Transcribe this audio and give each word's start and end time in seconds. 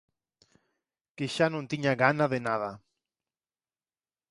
Que 1.15 1.25
xa 1.35 1.47
non 1.51 1.69
tiña 1.71 1.93
gana 2.03 2.25
de 2.33 2.39
nada. 2.47 2.71